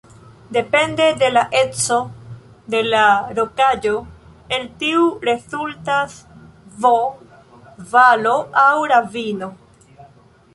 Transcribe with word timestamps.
Depende 0.49 1.13
de 1.13 1.29
la 1.35 1.43
eco 1.65 1.97
de 2.73 2.79
la 2.93 3.03
rokaĵo 3.39 3.91
el 4.57 4.65
tio 4.79 5.03
rezultas 5.29 6.17
V-valo 6.87 8.35
aŭ 8.65 8.75
ravino. 8.95 9.51